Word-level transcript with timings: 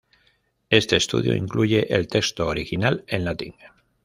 Este 0.71 0.95
estudio 0.95 1.35
incluye 1.35 1.93
el 1.95 2.07
texto 2.07 2.47
original 2.47 3.03
en 3.05 3.23
latín. 3.23 3.53